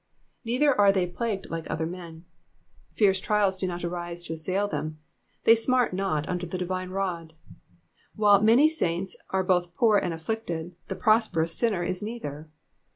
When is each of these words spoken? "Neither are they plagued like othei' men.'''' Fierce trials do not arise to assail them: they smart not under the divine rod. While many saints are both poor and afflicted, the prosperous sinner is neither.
"Neither 0.43 0.73
are 0.75 0.91
they 0.91 1.05
plagued 1.05 1.51
like 1.51 1.65
othei' 1.65 1.87
men.'''' 1.87 2.25
Fierce 2.95 3.19
trials 3.19 3.55
do 3.59 3.67
not 3.67 3.83
arise 3.83 4.23
to 4.23 4.33
assail 4.33 4.67
them: 4.67 4.97
they 5.43 5.53
smart 5.53 5.93
not 5.93 6.27
under 6.27 6.47
the 6.47 6.57
divine 6.57 6.89
rod. 6.89 7.33
While 8.15 8.41
many 8.41 8.67
saints 8.67 9.15
are 9.29 9.43
both 9.43 9.75
poor 9.75 9.99
and 9.99 10.11
afflicted, 10.11 10.75
the 10.87 10.95
prosperous 10.95 11.53
sinner 11.55 11.83
is 11.83 12.01
neither. 12.01 12.49